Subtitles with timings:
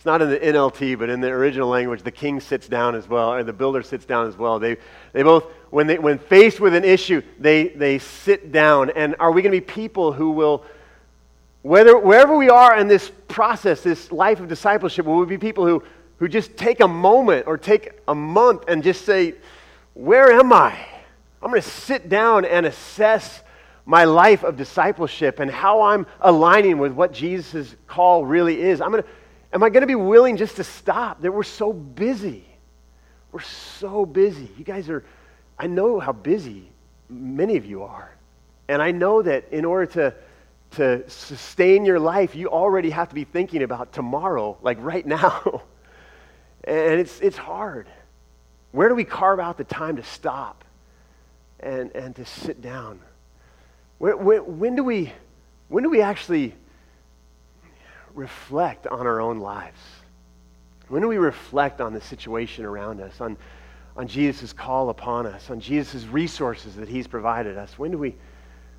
[0.00, 3.06] It's not in the NLT, but in the original language, the king sits down as
[3.06, 4.58] well, or the builder sits down as well.
[4.58, 4.78] They,
[5.12, 8.88] they both, when, they, when faced with an issue, they, they sit down.
[8.88, 10.64] And are we going to be people who will,
[11.60, 15.66] whether, wherever we are in this process, this life of discipleship, will we be people
[15.66, 15.82] who,
[16.16, 19.34] who just take a moment or take a month and just say,
[19.92, 20.78] Where am I?
[21.42, 23.42] I'm going to sit down and assess
[23.84, 28.80] my life of discipleship and how I'm aligning with what Jesus' call really is.
[28.80, 29.08] I'm going to
[29.52, 31.22] Am I going to be willing just to stop?
[31.22, 32.44] That we're so busy.
[33.32, 34.48] We're so busy.
[34.56, 35.04] You guys are,
[35.58, 36.70] I know how busy
[37.08, 38.14] many of you are.
[38.68, 40.14] And I know that in order to,
[40.72, 45.62] to sustain your life, you already have to be thinking about tomorrow, like right now.
[46.64, 47.88] and it's, it's hard.
[48.72, 50.64] Where do we carve out the time to stop
[51.58, 53.00] and, and to sit down?
[53.98, 55.12] When, when, when, do we,
[55.68, 56.54] when do we actually
[58.20, 59.80] reflect on our own lives?
[60.88, 63.36] When do we reflect on the situation around us, on,
[63.96, 67.78] on Jesus' call upon us, on Jesus' resources that he's provided us?
[67.78, 68.10] When do we,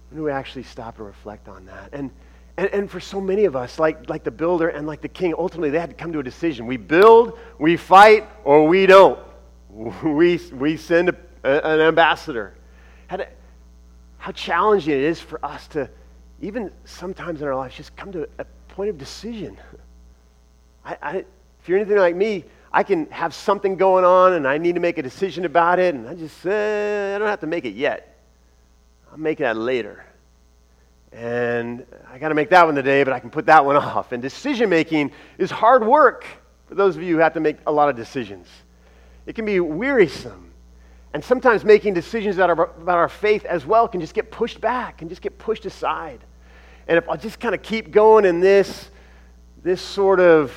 [0.10, 1.90] when do we actually stop and reflect on that?
[1.94, 2.12] And,
[2.58, 5.34] and, and for so many of us, like, like the builder and like the king,
[5.38, 6.68] ultimately they had to come to a decision.
[6.68, 9.20] We build, we fight, or we don't.
[10.04, 12.56] We, we send a, an ambassador.
[13.08, 13.28] How, to,
[14.18, 15.90] how challenging it is for us to,
[16.42, 19.58] even sometimes in our lives, just come to a point of decision.
[20.84, 24.58] I, I, if you're anything like me, I can have something going on and I
[24.58, 27.48] need to make a decision about it, and I just say, I don't have to
[27.48, 28.18] make it yet.
[29.12, 30.06] I'll make that later.
[31.12, 34.14] And I got to make that one today, but I can put that one off.
[34.14, 36.26] And decision making is hard work
[36.68, 38.48] for those of you who have to make a lot of decisions.
[39.26, 40.52] It can be wearisome.
[41.14, 44.62] And sometimes making decisions about our, about our faith as well can just get pushed
[44.62, 46.22] back, can just get pushed aside.
[46.92, 48.90] And if I just kind of keep going in this,
[49.64, 50.54] this sort of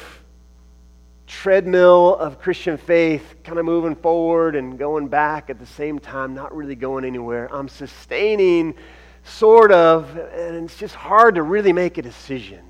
[1.29, 6.35] treadmill of Christian faith, kind of moving forward and going back at the same time,
[6.35, 8.75] not really going anywhere, I'm sustaining
[9.23, 12.65] sort of, and it's just hard to really make a decision.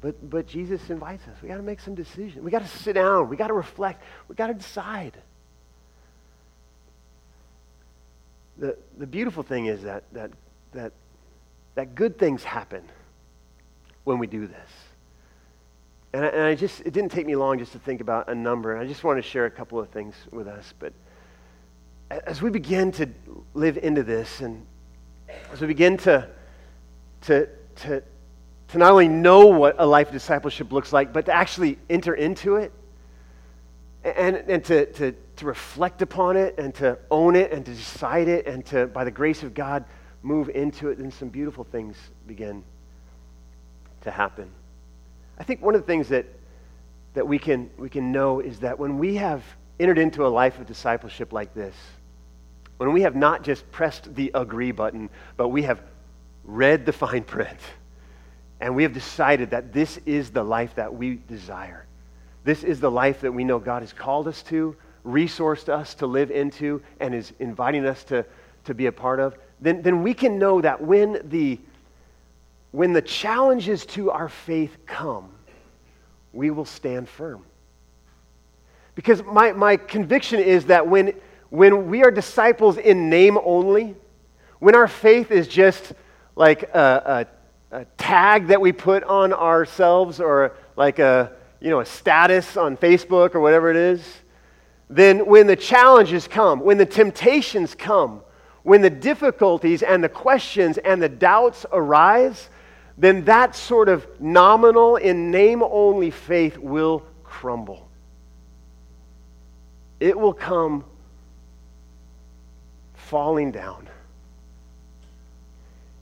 [0.00, 1.42] But, but Jesus invites us.
[1.42, 2.44] We got to make some decisions.
[2.44, 3.28] We got to sit down.
[3.28, 4.04] We got to reflect.
[4.28, 5.16] We got to decide.
[8.56, 10.30] The, the beautiful thing is that, that,
[10.74, 10.92] that
[11.74, 12.82] that good things happen
[14.04, 14.70] when we do this.
[16.12, 18.34] And I, and I, just, it didn't take me long just to think about a
[18.34, 18.72] number.
[18.72, 20.72] And I just want to share a couple of things with us.
[20.78, 20.92] But
[22.10, 23.08] as we begin to
[23.54, 24.64] live into this, and
[25.52, 26.28] as we begin to,
[27.22, 28.02] to, to,
[28.68, 32.14] to not only know what a life of discipleship looks like, but to actually enter
[32.14, 32.72] into it,
[34.04, 38.28] and, and to, to, to reflect upon it, and to own it, and to decide
[38.28, 39.84] it, and to, by the grace of God,
[40.24, 41.96] move into it, then some beautiful things
[42.26, 42.64] begin
[44.00, 44.50] to happen.
[45.38, 46.26] I think one of the things that,
[47.12, 49.44] that we, can, we can know is that when we have
[49.78, 51.74] entered into a life of discipleship like this,
[52.78, 55.80] when we have not just pressed the agree button, but we have
[56.44, 57.58] read the fine print
[58.60, 61.84] and we have decided that this is the life that we desire.
[62.44, 66.06] This is the life that we know God has called us to, resourced us to
[66.06, 68.24] live into, and is inviting us to,
[68.64, 71.58] to be a part of then, then we can know that when the,
[72.72, 75.30] when the challenges to our faith come,
[76.32, 77.44] we will stand firm.
[78.94, 81.14] Because my, my conviction is that when,
[81.50, 83.94] when we are disciples in name only,
[84.58, 85.92] when our faith is just
[86.36, 87.26] like a,
[87.70, 92.56] a, a tag that we put on ourselves or like a, you know, a status
[92.56, 94.04] on Facebook or whatever it is,
[94.90, 98.22] then when the challenges come, when the temptations come,
[98.64, 102.48] when the difficulties and the questions and the doubts arise,
[102.96, 107.86] then that sort of nominal, in name only faith will crumble.
[110.00, 110.84] It will come
[112.94, 113.86] falling down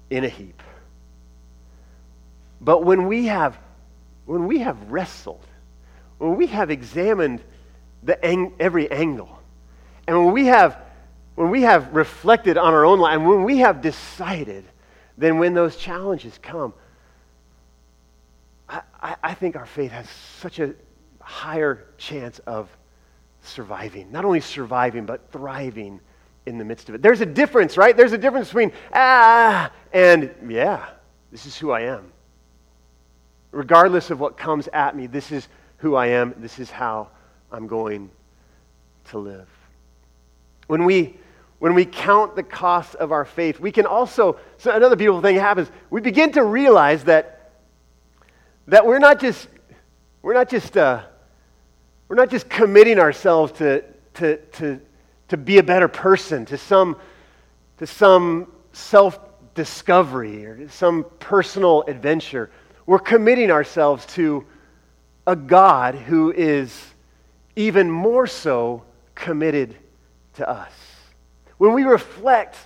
[0.08, 0.62] in a heap.
[2.60, 3.58] But when we have,
[4.26, 5.44] when we have wrestled,
[6.18, 7.42] when we have examined
[8.04, 9.36] the ang- every angle,
[10.06, 10.78] and when we have
[11.34, 14.64] when we have reflected on our own life, and when we have decided,
[15.16, 16.74] then when those challenges come,
[18.68, 20.08] I, I, I think our faith has
[20.38, 20.74] such a
[21.20, 22.68] higher chance of
[23.42, 24.10] surviving.
[24.12, 26.00] Not only surviving, but thriving
[26.46, 27.02] in the midst of it.
[27.02, 27.96] There's a difference, right?
[27.96, 30.88] There's a difference between, ah, and yeah,
[31.30, 32.12] this is who I am.
[33.52, 35.48] Regardless of what comes at me, this is
[35.78, 36.34] who I am.
[36.38, 37.08] This is how
[37.50, 38.10] I'm going
[39.10, 39.48] to live.
[40.66, 41.18] When we
[41.62, 45.36] when we count the cost of our faith, we can also, so another beautiful thing
[45.36, 45.70] happens.
[45.90, 47.52] We begin to realize that,
[48.66, 49.46] that we're not just
[50.22, 51.04] we're not just, uh,
[52.08, 54.80] we're not just committing ourselves to, to, to,
[55.28, 56.96] to be a better person, to some,
[57.78, 59.20] to some self
[59.54, 62.50] discovery or some personal adventure.
[62.86, 64.44] We're committing ourselves to
[65.28, 66.76] a God who is
[67.54, 68.82] even more so
[69.14, 69.76] committed
[70.34, 70.72] to us.
[71.62, 72.56] When we reflect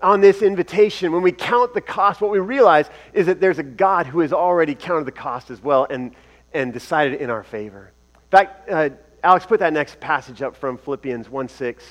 [0.00, 3.62] on this invitation, when we count the cost, what we realize is that there's a
[3.62, 6.12] God who has already counted the cost as well and,
[6.54, 7.92] and decided in our favor.
[8.14, 8.88] In fact, uh,
[9.22, 11.84] Alex, put that next passage up from Philippians 1 6.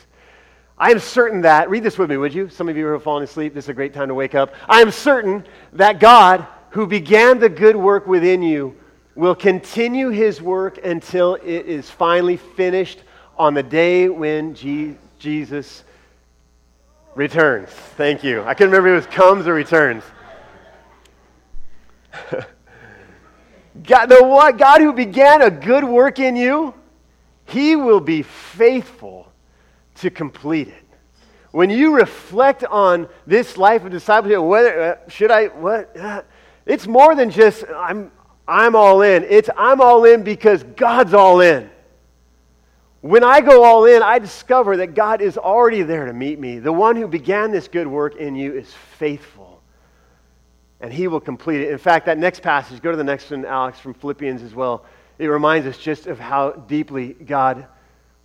[0.80, 2.50] I am certain that, read this with me, would you?
[2.50, 4.56] Some of you who have fallen asleep, this is a great time to wake up.
[4.68, 8.76] I am certain that God, who began the good work within you,
[9.14, 13.04] will continue his work until it is finally finished
[13.38, 15.84] on the day when Jesus
[17.18, 17.68] returns.
[17.70, 18.44] Thank you.
[18.44, 20.04] I couldn't remember if it was comes or returns.
[23.84, 26.76] God, the what, God who began a good work in you,
[27.46, 29.32] he will be faithful
[29.96, 30.84] to complete it.
[31.52, 36.22] When you reflect on this life of discipleship, whether uh, should I what uh,
[36.68, 38.12] it's more than just I'm
[38.48, 39.24] I'm all in.
[39.24, 41.70] It's I'm all in because God's all in.
[43.02, 46.60] When I go all in, I discover that God is already there to meet me.
[46.60, 49.62] The one who began this good work in you is faithful,
[50.82, 51.72] and he will complete it.
[51.72, 54.84] In fact, that next passage, go to the next one, Alex, from Philippians as well.
[55.20, 57.68] It reminds us just of how deeply God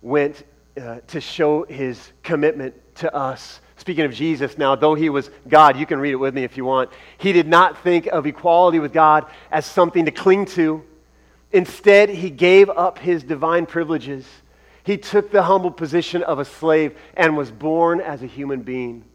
[0.01, 0.43] went
[0.79, 3.61] uh, to show his commitment to us.
[3.77, 6.57] Speaking of Jesus now, though he was God, you can read it with me if
[6.57, 6.89] you want.
[7.17, 10.83] He did not think of equality with God as something to cling to.
[11.51, 14.25] Instead, he gave up his divine privileges.
[14.83, 19.05] He took the humble position of a slave and was born as a human being.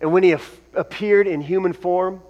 [0.00, 0.36] And when he
[0.74, 2.22] appeared in human form,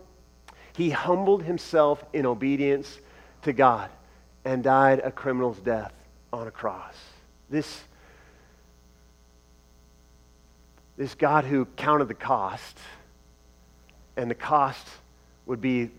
[0.75, 2.99] he humbled himself in obedience
[3.43, 3.91] to God
[4.45, 5.93] and died a criminal's death
[6.33, 6.95] on a cross.
[7.51, 7.83] This
[10.97, 12.79] this God who counted the cost,
[14.17, 14.87] and the cost
[15.45, 15.91] would be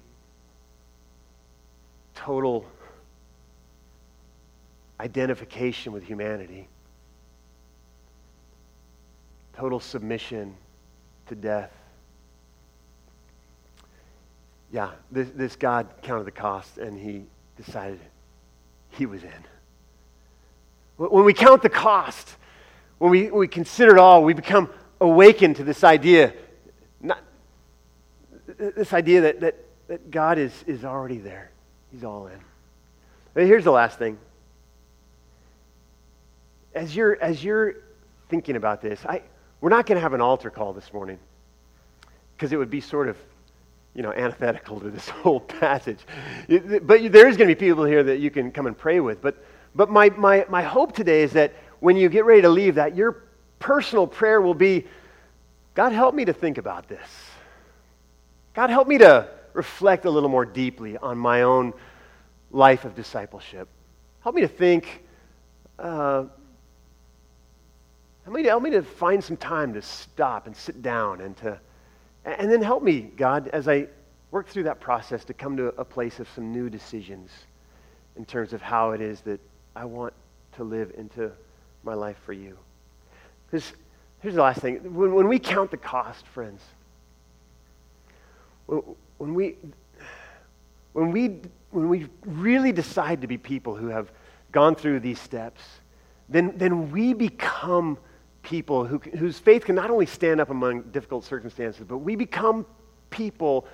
[2.15, 2.65] total
[4.99, 6.67] identification with humanity,
[9.57, 10.55] total submission
[11.27, 11.71] to death.
[14.71, 17.23] Yeah, this, this God counted the cost and he
[17.55, 17.99] decided
[18.91, 19.43] he was in.
[20.97, 22.35] When we count the cost,
[22.99, 24.69] when we, we consider it all, we become
[25.01, 26.33] awakened to this idea,
[27.01, 27.21] not,
[28.57, 29.55] this idea that, that,
[29.87, 31.49] that God is, is already there.
[31.91, 32.39] He's all in.
[33.35, 34.17] And here's the last thing.
[36.75, 37.77] As you're, as you're
[38.29, 39.21] thinking about this, I,
[39.61, 41.19] we're not going to have an altar call this morning
[42.35, 43.17] because it would be sort of
[43.93, 45.99] you know, antithetical to this whole passage.
[46.47, 49.21] But there is going to be people here that you can come and pray with.
[49.21, 49.43] But,
[49.73, 52.95] but my, my, my hope today is that when you get ready to leave, that
[52.95, 53.23] your
[53.59, 54.85] personal prayer will be
[55.73, 57.07] God, help me to think about this.
[58.55, 61.71] God, help me to reflect a little more deeply on my own
[62.49, 63.67] life of discipleship.
[64.21, 65.03] Help me to think.
[65.77, 66.25] Uh,
[68.27, 71.37] help, me to, help me to find some time to stop and sit down and
[71.37, 71.57] to,
[72.25, 73.87] and then help me, God, as I
[74.31, 77.31] work through that process to come to a place of some new decisions
[78.17, 79.39] in terms of how it is that
[79.77, 80.13] I want
[80.57, 81.31] to live into
[81.83, 82.57] my life for you.
[83.45, 83.71] Because
[84.19, 86.61] here's the last thing when, when we count the cost, friends,
[88.65, 88.81] when,
[89.19, 89.55] when, we,
[90.91, 91.39] when, we,
[91.71, 94.11] when we really decide to be people who have
[94.51, 95.61] gone through these steps,
[96.27, 97.97] then, then we become
[98.47, 102.65] people who, whose faith can not only stand up among difficult circumstances, but we become
[103.09, 103.67] people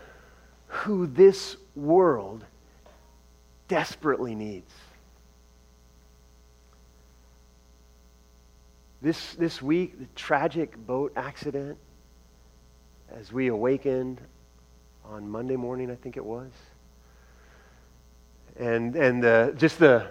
[0.66, 2.44] who this world
[3.68, 4.72] desperately needs.
[9.04, 11.78] This, this week, the tragic boat accident,
[13.12, 14.22] as we awakened
[15.06, 16.50] on Monday morning, I think it was.
[18.58, 20.08] And, and just the,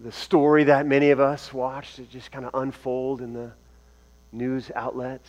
[0.00, 3.52] the story that many of us watched it just kind of unfold in the
[4.32, 5.28] news outlets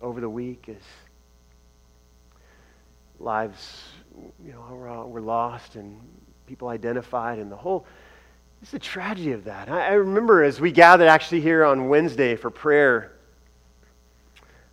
[0.00, 0.82] over the week as
[3.18, 3.82] lives
[4.44, 6.00] you know, were, were lost and
[6.46, 7.84] people identified and the whole
[8.60, 9.68] it's the tragedy of that.
[9.68, 13.10] I, I remember as we gathered actually here on Wednesday for prayer,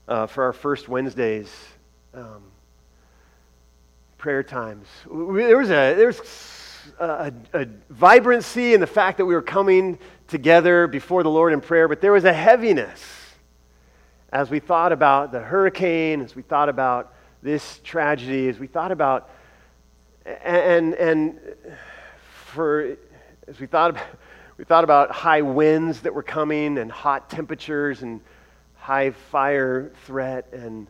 [0.08, 1.52] uh, for our first Wednesdays,
[2.14, 2.44] um,
[4.20, 4.86] prayer times.
[5.08, 6.20] There was a there was
[7.00, 11.62] a, a, vibrancy in the fact that we were coming together before the Lord in
[11.62, 13.02] prayer, but there was a heaviness
[14.32, 18.92] as we thought about the hurricane, as we thought about this tragedy, as we thought
[18.92, 19.30] about
[20.26, 21.40] and and
[22.46, 22.98] for
[23.48, 24.06] as we thought about,
[24.58, 28.22] we thought about high winds that were coming and hot temperatures and
[28.76, 30.88] high fire threat and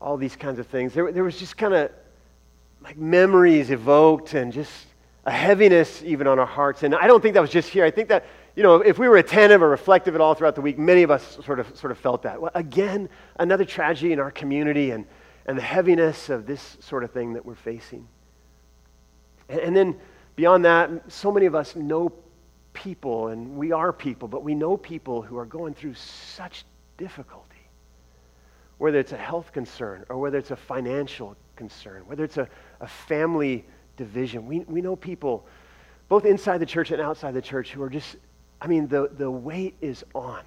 [0.00, 0.92] all these kinds of things.
[0.92, 1.90] There, there was just kind of
[2.86, 4.86] like memories evoked and just
[5.24, 6.84] a heaviness even on our hearts.
[6.84, 7.84] And I don't think that was just here.
[7.84, 10.60] I think that, you know, if we were attentive or reflective at all throughout the
[10.60, 12.40] week, many of us sort of, sort of felt that.
[12.40, 13.08] Well, again,
[13.40, 15.04] another tragedy in our community and,
[15.46, 18.06] and the heaviness of this sort of thing that we're facing.
[19.48, 20.00] And, and then
[20.36, 22.12] beyond that, so many of us know
[22.72, 26.64] people, and we are people, but we know people who are going through such
[26.98, 27.42] difficulty.
[28.78, 32.48] Whether it's a health concern or whether it's a financial concern, whether it's a,
[32.80, 33.64] a family
[33.96, 34.46] division.
[34.46, 35.46] We, we know people,
[36.08, 38.16] both inside the church and outside the church, who are just,
[38.60, 40.42] I mean, the, the weight is on.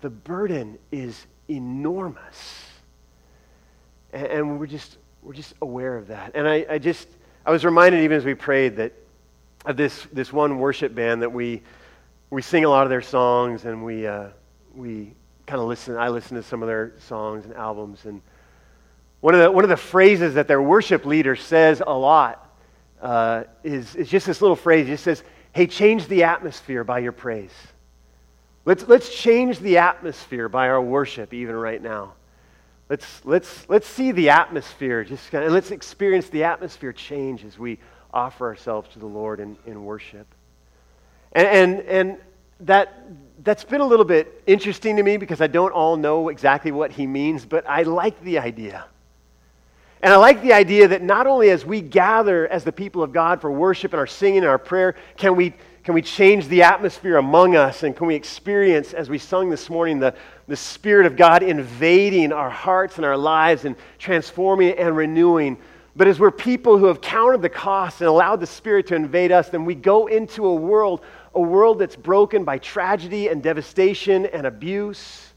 [0.00, 2.64] The burden is enormous.
[4.12, 6.32] And, and we're just, we're just aware of that.
[6.34, 7.08] And I, I just,
[7.44, 8.92] I was reminded even as we prayed that
[9.64, 11.62] of this, this one worship band that we,
[12.30, 14.28] we sing a lot of their songs and we, uh,
[14.74, 15.12] we
[15.46, 18.04] kind of listen, I listen to some of their songs and albums.
[18.04, 18.20] And
[19.20, 22.54] one of the, one of the phrases that their worship leader says a lot
[23.00, 24.86] uh, is, is just this little phrase.
[24.86, 27.54] Just says, hey, change the atmosphere by your praise.
[28.64, 32.14] Let's, let's change the atmosphere by our worship even right now.
[32.88, 37.44] Let's, let's, let's see the atmosphere, just kind of, and let's experience the atmosphere change
[37.44, 37.78] as we
[38.12, 40.26] offer ourselves to the Lord in, in worship.
[41.32, 42.18] And, and, and
[42.60, 43.02] that,
[43.42, 46.92] that's been a little bit interesting to me because I don't all know exactly what
[46.92, 48.86] he means, but I like the idea.
[50.02, 53.12] And I like the idea that not only as we gather as the people of
[53.12, 56.62] God for worship and our singing and our prayer, can we, can we change the
[56.62, 60.14] atmosphere among us and can we experience, as we sung this morning, the,
[60.48, 65.56] the Spirit of God invading our hearts and our lives and transforming and renewing.
[65.96, 69.32] But as we're people who have counted the cost and allowed the Spirit to invade
[69.32, 71.00] us, then we go into a world,
[71.34, 75.32] a world that's broken by tragedy and devastation and abuse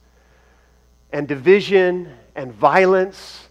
[1.14, 3.49] and division and violence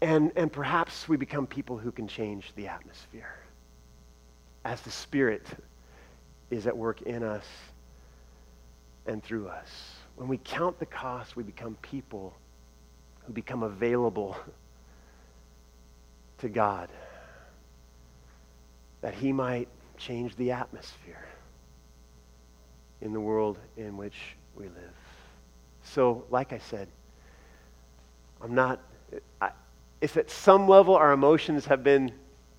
[0.00, 3.34] and, and perhaps we become people who can change the atmosphere
[4.64, 5.46] as the Spirit
[6.50, 7.44] is at work in us
[9.06, 9.68] and through us.
[10.16, 12.34] When we count the cost, we become people
[13.24, 14.36] who become available
[16.38, 16.88] to God
[19.00, 21.26] that He might change the atmosphere
[23.00, 24.16] in the world in which
[24.56, 24.74] we live.
[25.82, 26.88] So, like I said,
[28.42, 28.80] I'm not.
[29.40, 29.50] I,
[30.00, 32.12] if at some level our emotions have been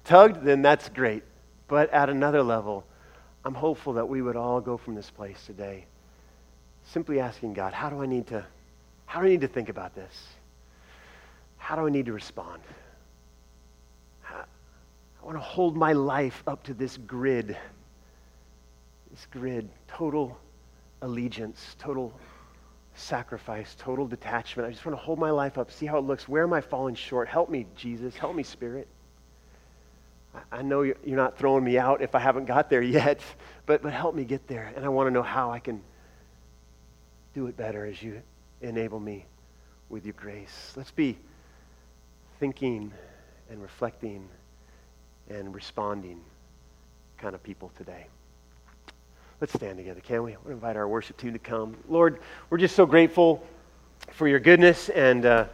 [0.03, 1.24] tugged, then that's great.
[1.67, 2.86] But at another level,
[3.46, 5.86] I'm hopeful that we would all go from this place today
[6.86, 8.46] simply asking God, how do I need to
[9.05, 10.27] how do I need to think about this?
[11.58, 12.62] How do I need to respond?
[14.29, 17.58] I want to hold my life up to this grid.
[19.10, 20.38] This grid, total
[21.01, 22.13] allegiance, total
[23.00, 24.68] sacrifice, total detachment.
[24.68, 26.27] I just want to hold my life up, see how it looks.
[26.27, 27.27] Where am I falling short?
[27.27, 28.15] Help me, Jesus.
[28.15, 28.88] Help me, Spirit.
[30.51, 33.22] I know you're not throwing me out if I haven't got there yet,
[33.65, 34.72] but, but help me get there.
[34.75, 35.82] And I want to know how I can
[37.34, 38.22] do it better as you
[38.62, 39.25] enable me
[39.89, 40.74] with your grace.
[40.75, 41.18] Let's be
[42.39, 42.91] thinking
[43.50, 44.27] and reflecting
[45.29, 46.22] and responding
[47.18, 48.08] kind of people today.
[49.41, 50.36] Let's stand together, can we?
[50.43, 51.77] we invite our worship team to come.
[51.88, 52.19] Lord,
[52.50, 53.41] we're just so grateful
[54.12, 55.46] for your goodness and uh,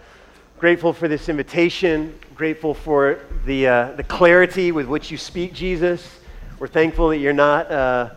[0.57, 6.17] grateful for this invitation, grateful for the, uh, the clarity with which you speak, Jesus.
[6.57, 8.09] We're thankful that you're not uh,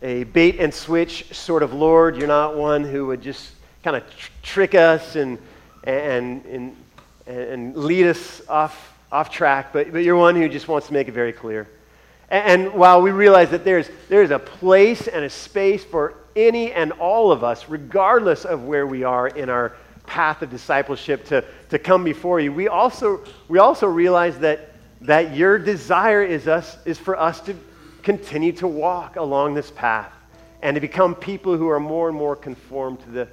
[0.00, 2.16] a bait and switch sort of Lord.
[2.16, 3.50] You're not one who would just
[3.82, 5.38] kind of tr- trick us and,
[5.82, 6.76] and, and,
[7.26, 11.08] and lead us off, off track, but, but you're one who just wants to make
[11.08, 11.66] it very clear.
[12.30, 16.92] And while we realize that there's, there's a place and a space for any and
[16.92, 19.74] all of us, regardless of where we are in our
[20.06, 25.34] path of discipleship, to, to come before you, we also, we also realize that, that
[25.34, 27.56] your desire is, us, is for us to
[28.02, 30.12] continue to walk along this path
[30.62, 33.28] and to become people who are more and more conformed to, the,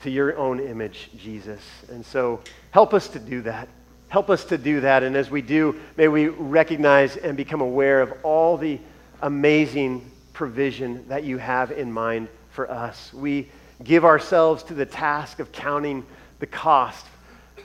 [0.00, 1.62] to your own image, Jesus.
[1.90, 2.40] And so
[2.70, 3.68] help us to do that.
[4.08, 5.02] Help us to do that.
[5.02, 8.78] And as we do, may we recognize and become aware of all the
[9.22, 13.12] amazing provision that you have in mind for us.
[13.12, 13.48] We
[13.82, 16.04] give ourselves to the task of counting
[16.38, 17.06] the cost.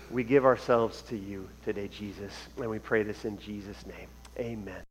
[0.10, 2.34] We give ourselves to you today, Jesus.
[2.58, 4.08] And we pray this in Jesus' name.
[4.38, 4.91] Amen.